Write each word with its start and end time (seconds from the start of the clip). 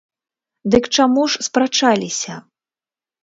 Дык 0.75 0.83
чаму 0.99 1.25
ж 1.33 1.45
спрачаліся? 1.47 2.39